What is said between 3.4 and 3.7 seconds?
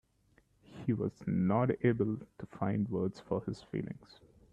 his